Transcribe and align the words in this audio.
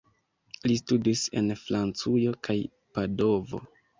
Li 0.71 0.77
studis 0.79 1.21
en 1.41 1.51
Francujo 1.65 2.33
kaj 2.49 2.57
Padovo. 2.99 3.63